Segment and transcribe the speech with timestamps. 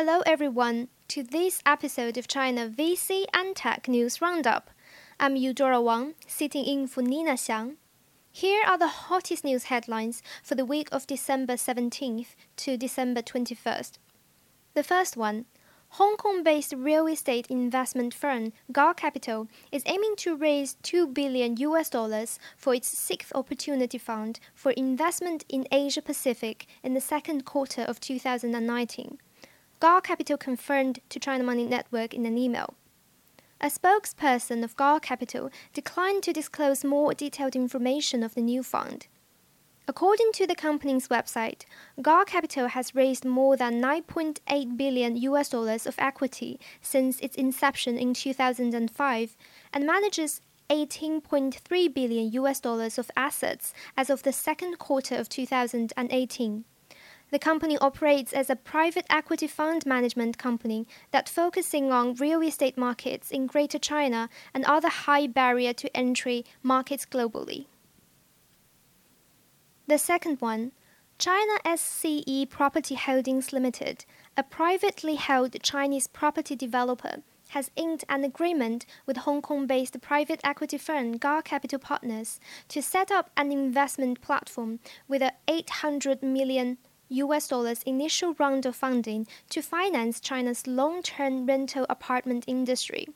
[0.00, 4.70] Hello, everyone, to this episode of China VC and Tech News Roundup.
[5.18, 7.78] I'm Eudora Wang, sitting in for Nina Xiang.
[8.30, 13.98] Here are the hottest news headlines for the week of December 17th to December 21st.
[14.74, 15.46] The first one
[15.98, 21.56] Hong Kong based real estate investment firm Gaw Capital is aiming to raise 2 billion
[21.56, 27.44] US dollars for its sixth opportunity fund for investment in Asia Pacific in the second
[27.44, 29.18] quarter of 2019.
[29.80, 32.74] Gaw Capital confirmed to China Money Network in an email.
[33.60, 39.06] A spokesperson of Gaw Capital declined to disclose more detailed information of the new fund.
[39.86, 41.62] According to the company's website,
[42.02, 47.96] Gaw Capital has raised more than 9.8 billion US dollars of equity since its inception
[47.96, 49.36] in 2005
[49.72, 50.40] and manages
[50.70, 56.64] 18.3 billion US dollars of assets as of the second quarter of 2018.
[57.30, 62.78] The company operates as a private equity fund management company that focusing on real estate
[62.78, 67.66] markets in Greater China and other high barrier to entry markets globally.
[69.86, 70.72] The second one,
[71.18, 74.04] China SCE Property Holdings Limited,
[74.36, 80.40] a privately held Chinese property developer, has inked an agreement with Hong Kong based private
[80.44, 86.78] equity firm Gaw Capital Partners to set up an investment platform with a 800 million
[87.10, 93.06] US dollars initial round of funding to finance China's long term rental apartment industry.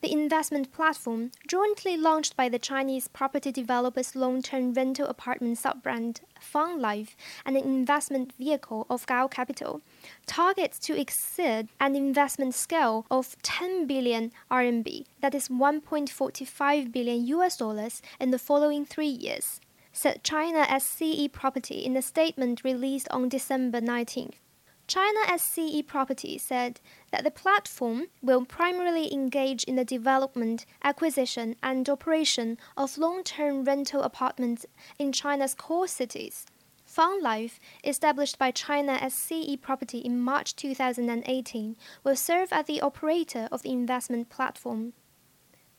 [0.00, 5.82] The investment platform, jointly launched by the Chinese property developers long term rental apartment sub
[5.82, 9.82] brand FunLive and an investment vehicle of Gaw Capital,
[10.24, 17.56] targets to exceed an investment scale of 10 billion RMB, that is 1.45 billion US
[17.56, 19.60] dollars, in the following three years
[19.98, 24.34] said China SCE Property in a statement released on December 19th.
[24.86, 31.88] China SCE Property said that the platform will primarily engage in the development, acquisition, and
[31.88, 34.64] operation of long term rental apartments
[35.00, 36.46] in China's core cities.
[36.88, 43.62] FunLive, established by China SCE Property in March 2018, will serve as the operator of
[43.62, 44.92] the investment platform.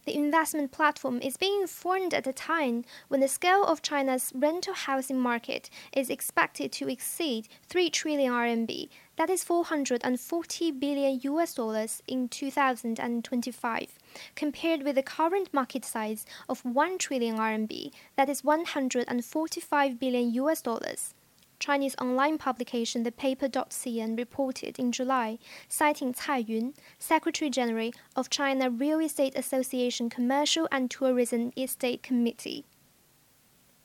[0.10, 4.74] The investment platform is being formed at a time when the scale of China's rental
[4.74, 12.02] housing market is expected to exceed 3 trillion RMB, that is 440 billion US dollars
[12.08, 14.00] in 2025,
[14.34, 20.64] compared with the current market size of 1 trillion RMB, that is 145 billion US
[20.64, 21.14] dollars.
[21.60, 25.38] Chinese online publication The Paper.cn reported in July,
[25.68, 32.66] citing Cai Yun, Secretary General of China Real Estate Association Commercial and Tourism Estate Committee.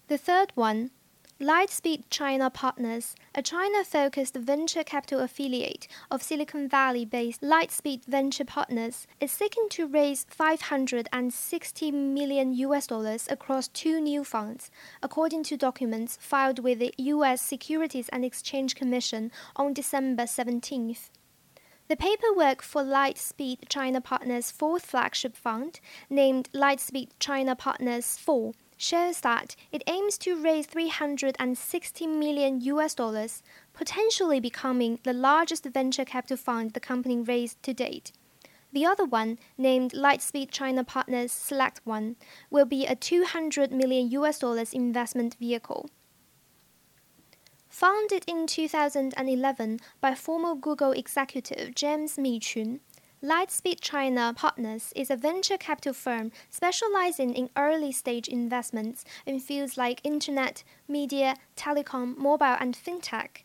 [0.09, 0.91] The third one,
[1.45, 8.47] Lightspeed China Partners, a China focused venture capital affiliate of Silicon Valley based Lightspeed Venture
[8.47, 14.71] Partners, is seeking to raise 560 million US dollars across two new funds,
[15.03, 21.11] according to documents filed with the US Securities and Exchange Commission on December 17th.
[21.89, 29.21] The paperwork for Lightspeed China Partners' fourth flagship fund, named Lightspeed China Partners 4, shows
[29.21, 33.43] that it aims to raise 360 million US dollars,
[33.73, 38.13] potentially becoming the largest venture capital fund the company raised to date.
[38.73, 42.17] The other one, named Lightspeed China Partners Select One,
[42.51, 45.89] will be a 200 million US dollars investment vehicle.
[47.69, 52.81] Founded in 2011 by former Google executive James Mi Qun,
[53.25, 59.79] Lightspeed China Partners is a venture capital firm specializing in early stage investments in fields
[59.79, 63.45] like internet, media, telecom, mobile, and fintech.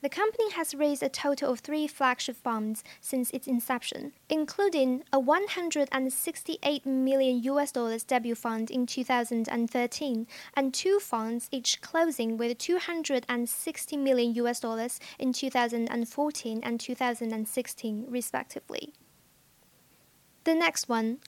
[0.00, 5.20] The company has raised a total of three flagship funds since its inception, including a
[5.20, 13.96] 168 million US dollars debut fund in 2013 and two funds each closing with 260
[13.98, 18.94] million US dollars in 2014 and 2016 respectively.
[20.48, 21.18] The next one,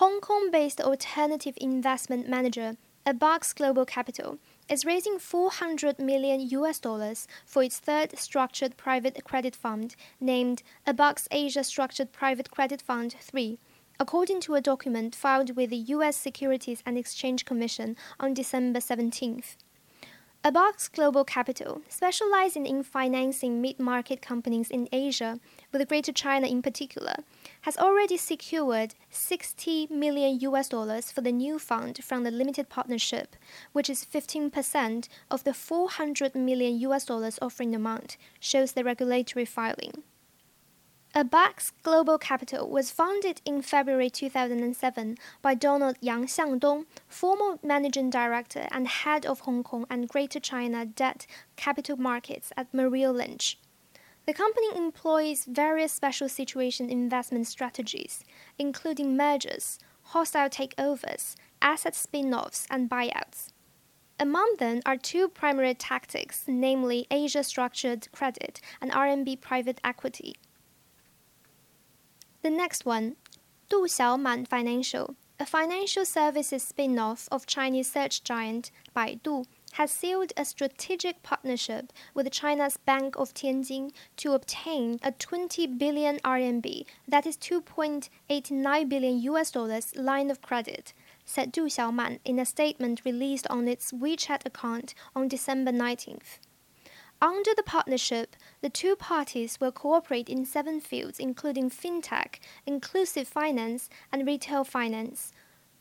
[0.00, 4.38] Hong Kong based alternative investment manager, Abax Global Capital,
[4.70, 11.28] is raising 400 million US dollars for its third structured private credit fund named Abax
[11.30, 13.58] Asia Structured Private Credit Fund 3,
[13.98, 19.56] according to a document filed with the US Securities and Exchange Commission on December 17th.
[20.42, 25.38] Abax Global Capital, specializing in financing mid market companies in Asia,
[25.70, 27.16] with Greater China in particular,
[27.62, 33.36] has already secured 60 million US dollars for the new fund from the limited partnership,
[33.72, 40.04] which is 15% of the 400 million US dollars offering amount, shows the regulatory filing.
[41.12, 48.68] Abax Global Capital was founded in February 2007 by Donald Yang Xiangdong, former managing director
[48.70, 51.26] and head of Hong Kong and Greater China debt
[51.56, 53.58] capital markets at Merrill Lynch.
[54.26, 58.22] The company employs various special situation investment strategies,
[58.56, 59.80] including mergers,
[60.14, 63.48] hostile takeovers, asset spin offs, and buyouts.
[64.20, 70.36] Among them are two primary tactics, namely Asia structured credit and RMB private equity.
[72.42, 73.16] The next one,
[73.68, 80.46] Du Xiaoman Financial, a financial services spin-off of Chinese search giant Baidu, has sealed a
[80.46, 87.36] strategic partnership with China's Bank of Tianjin to obtain a 20 billion RMB, that is
[87.36, 90.94] 2.89 billion US dollars line of credit,
[91.26, 96.38] said Du Xiaoman in a statement released on its WeChat account on December 19th.
[97.22, 103.90] Under the partnership, the two parties will cooperate in seven fields, including fintech, inclusive finance,
[104.10, 105.32] and retail finance.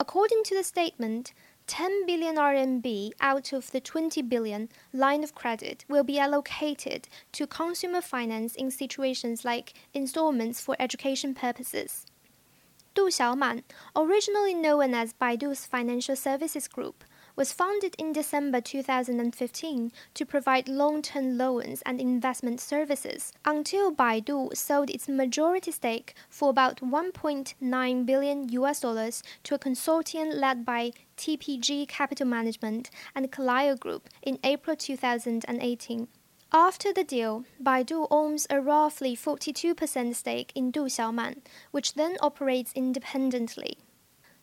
[0.01, 1.33] According to the statement,
[1.68, 7.47] 10 billion RMB out of the 20 billion line of credit will be allocated to
[7.47, 12.06] consumer finance in situations like installments for education purposes.
[12.95, 13.63] Du Xiaoman,
[13.95, 17.03] originally known as Baidu's Financial Services Group,
[17.39, 24.89] was founded in December 2015 to provide long-term loans and investment services until Baidu sold
[24.89, 31.88] its majority stake for about 1.9 billion US dollars to a consortium led by TPG
[31.88, 36.09] Capital Management and Carlyle Group in April 2018.
[36.51, 41.38] After the deal, Baidu owns a roughly 42% stake in Du Xiaoman,
[41.71, 43.77] which then operates independently.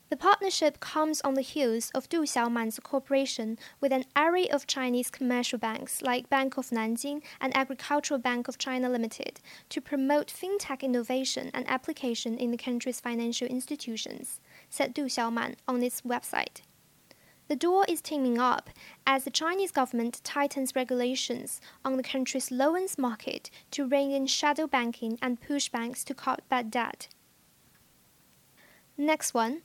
[0.08, 5.11] The partnership comes on the heels of Du Xiaoman's cooperation with an array of Chinese
[5.11, 10.82] commercial banks like Bank of Nanjing and Agricultural Bank of China Limited to promote fintech
[10.82, 14.38] innovation and application in the country's financial institutions,
[14.70, 16.61] said Du Xiaoman on its website.
[17.49, 18.70] The duo is teaming up
[19.08, 24.69] as the Chinese government tightens regulations on the country's loans market to rein in shadow
[24.69, 27.08] banking and push banks to cut bad debt.
[28.97, 29.62] Next one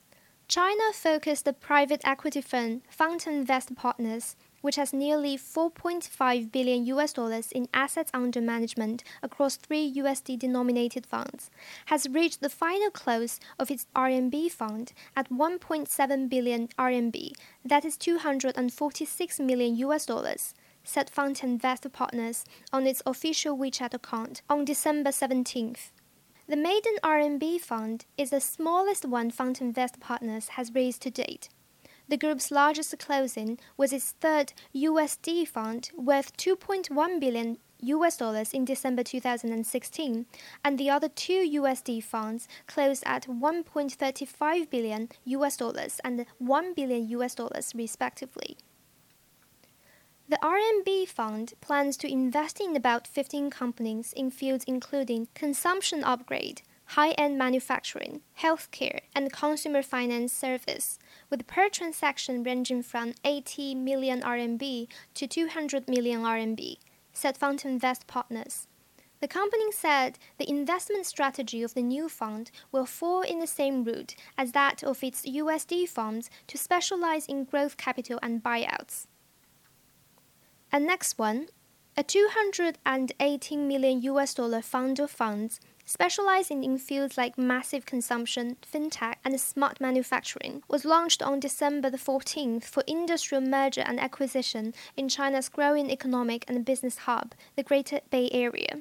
[0.51, 7.53] China focused the private equity fund FountainVest Partners, which has nearly 4.5 billion US dollars
[7.53, 11.50] in assets under management across three USD denominated funds,
[11.86, 17.31] has reached the final close of its RMB fund at 1.7 billion RMB,
[17.63, 20.53] that is 246 million US dollars
[20.83, 22.44] said Fountain FountainVest Partners
[22.74, 25.92] on its official WeChat account on December 17th.
[26.51, 31.48] The maiden RMB fund is the smallest one FountainVest Partners has raised to date.
[32.09, 38.65] The group's largest closing was its third USD fund worth 2.1 billion US dollars in
[38.65, 40.25] December 2016,
[40.65, 47.07] and the other two USD funds closed at 1.35 billion US dollars and 1 billion
[47.12, 48.57] US dollars respectively.
[50.31, 56.61] The RMB fund plans to invest in about 15 companies in fields including consumption upgrade,
[56.85, 60.97] high-end manufacturing, healthcare, and consumer finance service,
[61.29, 66.77] with per transaction ranging from 80 million RMB to 200 million RMB,
[67.11, 68.69] said FountainVest Partners.
[69.19, 73.83] The company said the investment strategy of the new fund will fall in the same
[73.83, 79.07] route as that of its USD funds to specialize in growth capital and buyouts.
[80.71, 81.47] And next one,
[81.97, 89.15] a 218 million US dollar fund of funds specializing in fields like massive consumption, fintech,
[89.25, 95.09] and smart manufacturing, was launched on December the 14th for industrial merger and acquisition in
[95.09, 98.79] China's growing economic and business hub, the Greater Bay Area.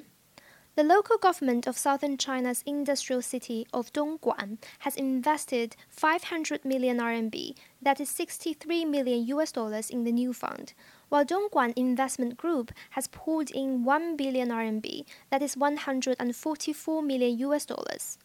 [0.75, 7.57] The local government of southern China's industrial city of Dongguan has invested 500 million RMB,
[7.81, 10.71] that is 63 million US dollars in the new fund,
[11.11, 17.65] while Dongguan Investment Group has pulled in 1 billion RMB, that is 144 million US
[17.65, 18.17] dollars.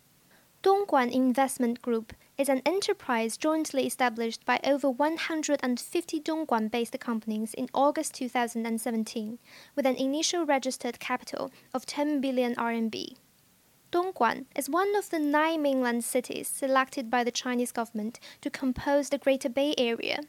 [0.63, 7.69] Dongguan Investment Group is an enterprise jointly established by over 150 Dongguan based companies in
[7.75, 9.41] August 2017,
[9.75, 13.17] with an initial registered capital of 10 billion RMB.
[13.91, 19.09] Dongguan is one of the nine mainland cities selected by the Chinese government to compose
[19.09, 20.21] the Greater Bay Area.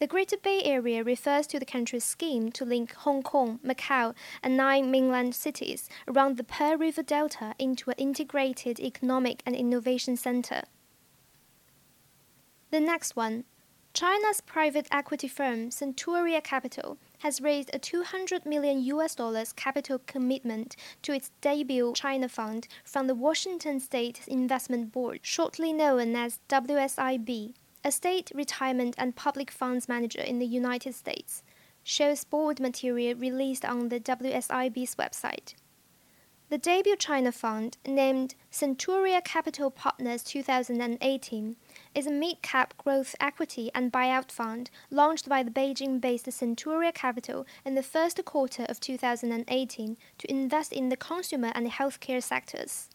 [0.00, 4.56] The Greater Bay Area refers to the country's scheme to link Hong Kong, Macau, and
[4.56, 10.62] nine mainland cities around the Pearl River Delta into an integrated economic and innovation center.
[12.70, 13.44] The next one,
[13.92, 20.76] China's private equity firm Centurium Capital has raised a 200 million US dollars capital commitment
[21.02, 27.52] to its debut China fund from the Washington State Investment Board, shortly known as WSIB,
[27.84, 31.42] a state retirement and public funds manager in the United States,
[31.82, 35.54] shows board material released on the WSIB's website.
[36.50, 41.54] The debut China fund, named Centurium Capital Partners 2018,
[41.94, 47.76] is a mid-cap growth equity and buyout fund launched by the Beijing-based Centurium Capital in
[47.76, 52.88] the first quarter of 2018 to invest in the consumer and healthcare sectors.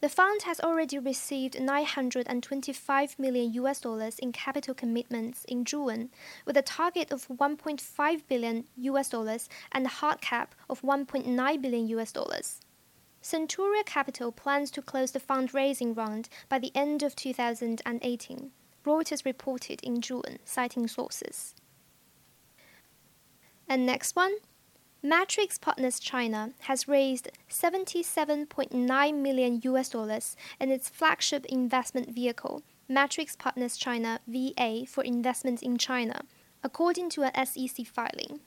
[0.00, 6.08] The fund has already received 925 million US dollars in capital commitments in June,
[6.46, 11.86] with a target of 1.5 billion US dollars and a hard cap of 1.9 billion
[11.88, 12.60] US dollars.
[13.22, 18.52] Centurium Capital plans to close the fundraising round by the end of 2018,
[18.86, 21.54] Reuters reported in June, citing sources.
[23.68, 24.36] And next one
[25.02, 33.34] Matrix Partners China has raised 77.9 million US dollars in its flagship investment vehicle, Matrix
[33.34, 36.20] Partners China VA, for investments in China,
[36.62, 38.40] according to a SEC filing.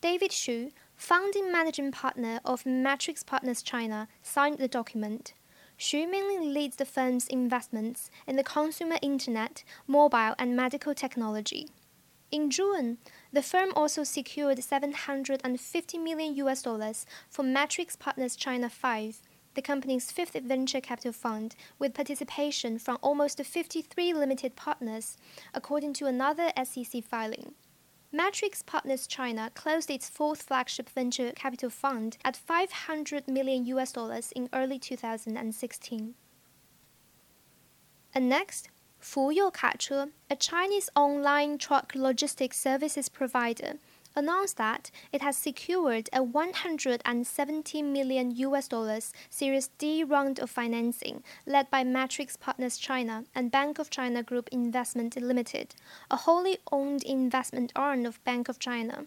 [0.00, 5.34] David Xu, founding managing partner of Matrix Partners China, signed the document.
[5.76, 11.66] Xu mainly leads the firm's investments in the consumer internet, mobile, and medical technology.
[12.30, 12.98] In June,
[13.32, 19.20] the firm also secured 750 million US dollars from Matrix Partners China 5,
[19.54, 25.16] the company's fifth venture capital fund, with participation from almost 53 limited partners,
[25.52, 27.54] according to another SEC filing.
[28.12, 34.32] Matrix Partners China closed its fourth flagship venture capital fund at 500 million US dollars
[34.32, 36.14] in early 2016.
[38.14, 38.68] And next,
[39.02, 43.78] Fuyou Kache, a Chinese online truck logistics services provider,
[44.14, 51.24] announced that it has secured a 170 million US dollars Series D round of financing
[51.46, 55.74] led by Matrix Partners China and Bank of China Group Investment Limited,
[56.10, 59.06] a wholly owned investment arm of Bank of China.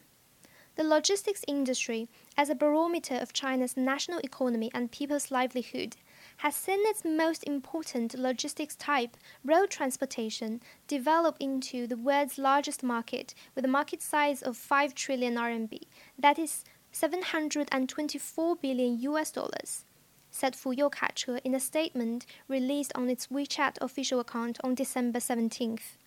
[0.75, 5.97] The logistics industry, as a barometer of China's national economy and people's livelihood,
[6.37, 13.33] has seen its most important logistics type, road transportation, develop into the world's largest market
[13.55, 15.79] with a market size of 5 trillion RMB,
[16.17, 19.85] that is 724 billion US dollars,
[20.29, 25.97] said Fuyou Kache in a statement released on its WeChat official account on December 17th.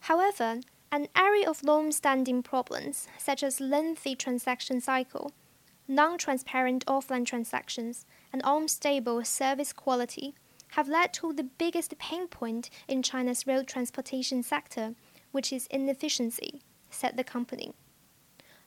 [0.00, 0.60] However,
[0.92, 5.30] an array of long-standing problems, such as lengthy transaction cycle,
[5.86, 10.34] non-transparent offline transactions, and unstable service quality
[10.74, 14.94] have led to the biggest pain point in China's road transportation sector,
[15.32, 17.72] which is inefficiency, said the company.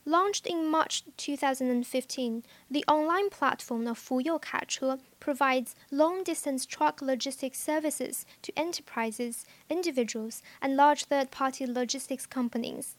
[0.06, 7.58] Launched in March 2015, the online platform of Fuyou Kache provides long distance truck logistics
[7.58, 12.96] services to enterprises, individuals, and large third party logistics companies.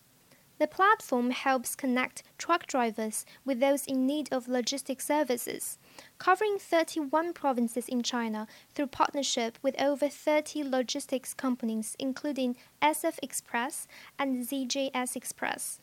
[0.58, 5.78] The platform helps connect truck drivers with those in need of logistics services,
[6.18, 13.86] covering 31 provinces in China through partnership with over 30 logistics companies, including SF Express
[14.18, 15.82] and ZJS Express.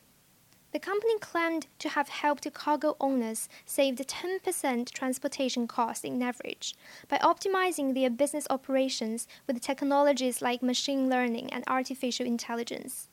[0.72, 6.74] The company claimed to have helped cargo owners save 10% transportation costs in average
[7.08, 13.10] by optimizing their business operations with technologies like machine learning and artificial intelligence.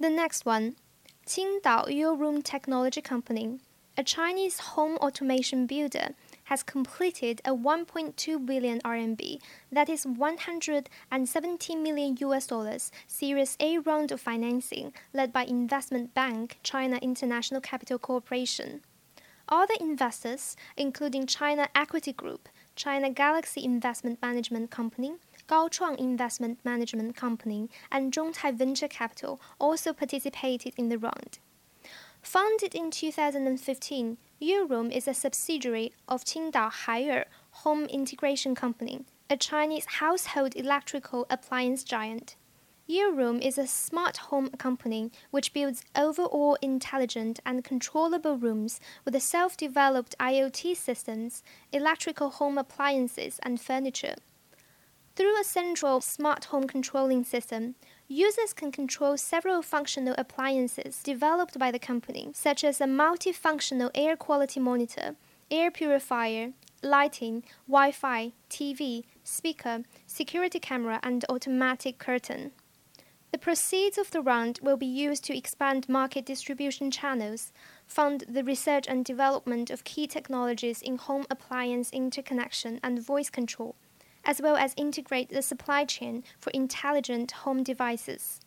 [0.00, 0.76] The next one,
[1.26, 3.58] Qingdao Yooroom Technology Company,
[3.96, 6.10] a Chinese home automation builder,
[6.44, 9.40] has completed a 1.2 billion RMB,
[9.72, 16.60] that is 117 million US dollars, Series A round of financing led by investment bank
[16.62, 18.82] China International Capital Corporation.
[19.48, 25.14] Other investors, including China Equity Group, China Galaxy Investment Management Company,
[25.48, 31.38] Gaochuang Investment Management Company, and Zhongtai Venture Capital also participated in the round.
[32.20, 37.24] Founded in 2015, Yooroom is a subsidiary of Qingdao Haier
[37.62, 42.36] Home Integration Company, a Chinese household electrical appliance giant.
[42.86, 49.20] Yooroom is a smart home company which builds overall intelligent and controllable rooms with a
[49.20, 54.16] self developed IoT systems, electrical home appliances, and furniture.
[55.18, 57.74] Through a central smart home controlling system,
[58.06, 64.16] users can control several functional appliances developed by the company, such as a multifunctional air
[64.16, 65.16] quality monitor,
[65.50, 66.52] air purifier,
[66.84, 72.52] lighting, Wi Fi, TV, speaker, security camera, and automatic curtain.
[73.32, 77.52] The proceeds of the round will be used to expand market distribution channels,
[77.88, 83.74] fund the research and development of key technologies in home appliance interconnection and voice control,
[84.28, 88.40] as well as integrate the supply chain for intelligent home devices.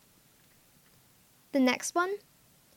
[1.50, 2.14] The next one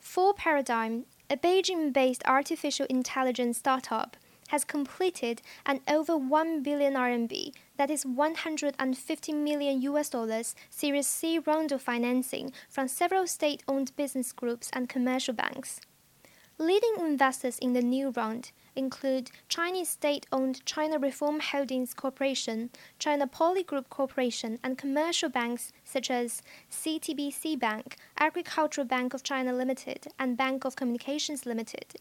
[0.02, 4.16] 4Paradigm, a Beijing based artificial intelligence startup,
[4.48, 11.38] has completed an over 1 billion RMB, that is 150 million US dollars, Series C
[11.38, 15.80] round of financing from several state owned business groups and commercial banks.
[16.58, 23.62] Leading investors in the new round include Chinese state-owned China Reform Holdings Corporation, China Poly
[23.62, 30.38] Group Corporation, and commercial banks such as CTBC Bank, Agricultural Bank of China Limited, and
[30.38, 31.94] Bank of Communications Limited.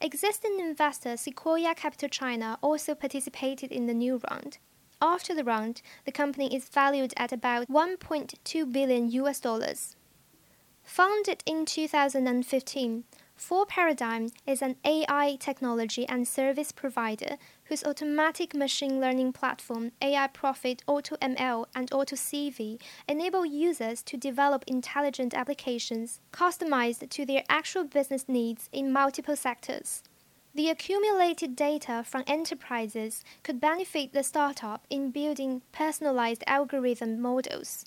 [0.00, 4.58] Existing investor Sequoia Capital China also participated in the new round.
[5.00, 9.96] After the round, the company is valued at about 1.2 billion US dollars.
[10.84, 13.04] Founded in 2015,
[13.42, 20.84] 4Paradigm is an AI technology and service provider whose automatic machine learning platform AI Prophet
[20.86, 28.68] AutoML and AutoCV enable users to develop intelligent applications customized to their actual business needs
[28.72, 30.04] in multiple sectors.
[30.54, 37.86] The accumulated data from enterprises could benefit the startup in building personalized algorithm models.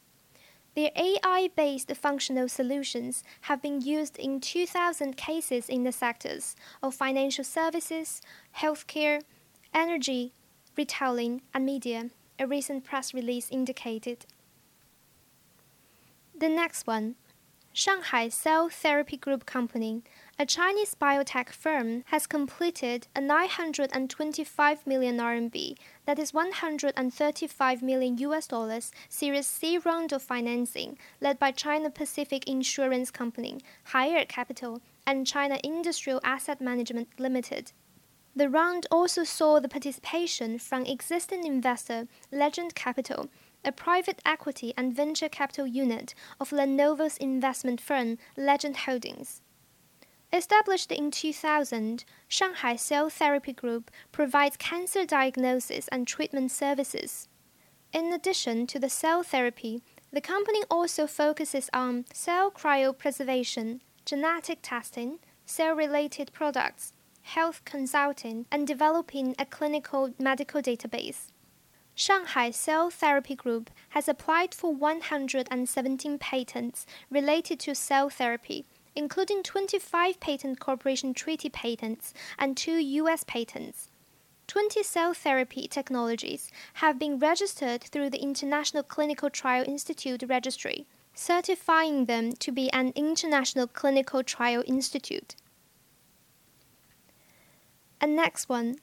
[0.75, 6.94] Their AI based functional solutions have been used in 2,000 cases in the sectors of
[6.94, 8.22] financial services,
[8.58, 9.22] healthcare,
[9.74, 10.34] energy,
[10.77, 14.25] retailing, and media, a recent press release indicated.
[16.38, 17.15] The next one
[17.72, 20.03] Shanghai Cell Therapy Group Company
[20.37, 28.45] a Chinese biotech firm has completed a 925 million RMB, that is 135 million US
[28.45, 33.61] dollars, Series C round of financing led by China Pacific Insurance Company,
[33.93, 37.71] Haier Capital, and China Industrial Asset Management Limited.
[38.35, 43.29] The round also saw the participation from existing investor Legend Capital,
[43.63, 49.41] a private equity and venture capital unit of Lenovo's investment firm Legend Holdings.
[50.35, 57.29] Established in 2000, Shanghai Cell Therapy Group provides cancer diagnosis and treatment services.
[57.93, 65.19] In addition to the cell therapy, the company also focuses on cell cryopreservation, genetic testing,
[65.45, 71.31] cell related products, health consulting, and developing a clinical medical database.
[71.98, 78.65] Shanghai Cell Therapy Group has applied for 117 patents related to cell therapy
[78.96, 83.24] including 25 patent corporation treaty patents and two U.S.
[83.24, 83.90] patents.
[84.48, 92.05] 20 cell therapy technologies have been registered through the International Clinical Trial Institute registry, certifying
[92.05, 95.36] them to be an international clinical trial institute.
[98.00, 98.75] And next one,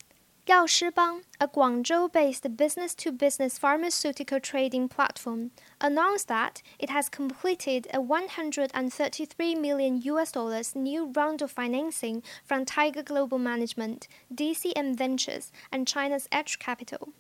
[0.49, 7.09] Yao Shibang, a Guangzhou based business to business pharmaceutical trading platform, announced that it has
[7.09, 14.97] completed a 133 million US dollars new round of financing from Tiger Global Management, DCM
[14.97, 17.11] Ventures, and China's Edge Capital.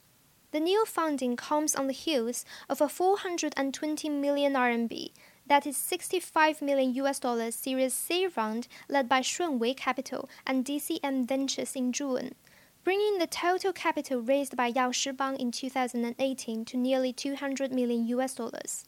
[0.50, 5.12] The new funding comes on the heels of a 420 million RMB,
[5.46, 11.28] that is 65 million US dollars Series C round led by Shunwei Capital and DCM
[11.28, 12.34] Ventures in June
[12.84, 18.34] bringing the total capital raised by Yao Shibang in 2018 to nearly 200 million US
[18.34, 18.84] dollars.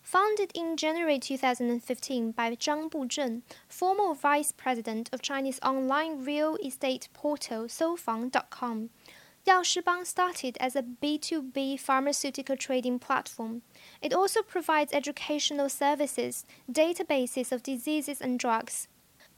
[0.00, 7.08] Founded in January 2015 by Zhang Buzhen, former vice president of Chinese online real estate
[7.14, 8.90] portal Soufang.com,
[9.46, 13.60] Yao Shibang started as a B2B pharmaceutical trading platform.
[14.00, 18.88] It also provides educational services, databases of diseases and drugs,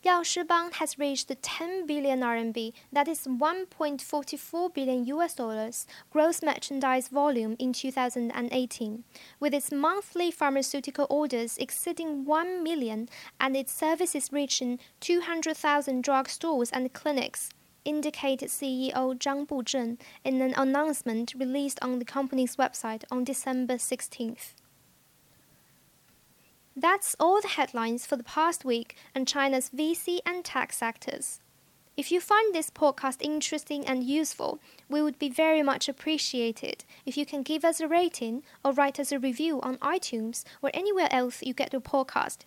[0.06, 7.08] Yao Shibang has reached 10 billion RMB, that is 1.44 billion US dollars, gross merchandise
[7.08, 9.02] volume in 2018,
[9.40, 13.08] with its monthly pharmaceutical orders exceeding 1 million
[13.40, 17.50] and its services reaching 200,000 drug stores and clinics
[17.84, 24.54] indicated CEO Zhang Buzhen in an announcement released on the company's website on December 16th.
[26.78, 31.40] That's all the headlines for the past week on China's VC and tech sectors.
[31.96, 37.16] If you find this podcast interesting and useful, we would be very much appreciated if
[37.16, 41.08] you can give us a rating or write us a review on iTunes or anywhere
[41.10, 42.40] else you get your podcast.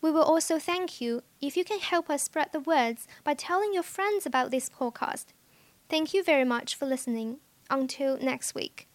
[0.00, 3.74] We will also thank you if you can help us spread the words by telling
[3.74, 5.26] your friends about this podcast.
[5.88, 7.38] Thank you very much for listening.
[7.68, 8.86] Until next week.